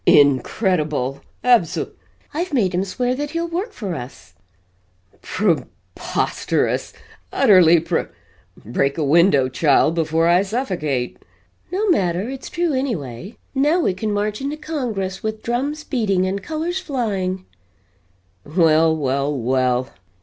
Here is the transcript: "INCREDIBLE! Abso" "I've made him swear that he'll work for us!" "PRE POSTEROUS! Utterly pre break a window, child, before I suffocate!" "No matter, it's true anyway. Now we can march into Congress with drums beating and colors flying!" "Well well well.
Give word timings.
"INCREDIBLE! 0.07 1.21
Abso" 1.43 1.91
"I've 2.33 2.51
made 2.55 2.73
him 2.73 2.83
swear 2.83 3.13
that 3.13 3.29
he'll 3.29 3.47
work 3.47 3.71
for 3.71 3.93
us!" 3.93 4.33
"PRE 5.21 5.65
POSTEROUS! 5.93 6.93
Utterly 7.31 7.79
pre 7.79 8.05
break 8.65 8.97
a 8.97 9.03
window, 9.03 9.47
child, 9.47 9.93
before 9.93 10.27
I 10.27 10.41
suffocate!" 10.41 11.19
"No 11.71 11.87
matter, 11.91 12.27
it's 12.31 12.49
true 12.49 12.73
anyway. 12.73 13.35
Now 13.53 13.81
we 13.81 13.93
can 13.93 14.11
march 14.11 14.41
into 14.41 14.57
Congress 14.57 15.21
with 15.21 15.43
drums 15.43 15.83
beating 15.83 16.25
and 16.25 16.41
colors 16.41 16.79
flying!" 16.79 17.45
"Well 18.43 18.97
well 18.97 19.31
well. 19.37 19.91